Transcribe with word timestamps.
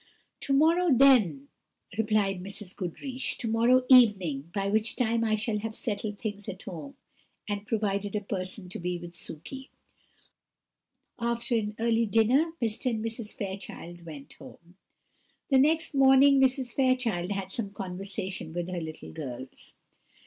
"To 0.39 0.53
morrow, 0.53 0.89
then," 0.91 1.49
replied 1.95 2.41
Mrs. 2.41 2.75
Goodriche; 2.75 3.37
"to 3.37 3.47
morrow 3.47 3.83
evening, 3.87 4.49
by 4.51 4.67
which 4.67 4.95
time 4.95 5.23
I 5.23 5.35
shall 5.35 5.59
have 5.59 5.75
settled 5.75 6.17
things 6.17 6.49
at 6.49 6.63
home, 6.63 6.95
and 7.47 7.67
provided 7.67 8.15
a 8.15 8.21
person 8.21 8.67
to 8.69 8.79
be 8.79 8.97
with 8.97 9.11
Sukey." 9.13 9.69
After 11.19 11.55
an 11.55 11.75
early 11.77 12.07
dinner, 12.07 12.53
Mr. 12.59 12.89
and 12.89 13.05
Mrs. 13.05 13.37
Fairchild 13.37 14.03
went 14.03 14.33
home. 14.33 14.75
The 15.51 15.59
next 15.59 15.93
morning 15.93 16.41
Mrs. 16.41 16.73
Fairchild 16.73 17.29
had 17.33 17.51
some 17.51 17.69
conversation 17.69 18.53
with 18.53 18.69
her 18.69 18.81
little 18.81 19.11
girls. 19.11 19.75